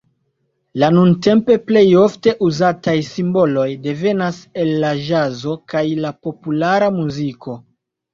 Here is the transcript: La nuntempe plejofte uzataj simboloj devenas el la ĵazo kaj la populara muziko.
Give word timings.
La 0.83 0.87
nuntempe 0.93 1.57
plejofte 1.65 2.31
uzataj 2.47 2.95
simboloj 3.09 3.65
devenas 3.83 4.39
el 4.63 4.71
la 4.85 4.95
ĵazo 5.09 5.53
kaj 5.75 5.85
la 6.07 6.13
populara 6.29 6.89
muziko. 6.97 7.55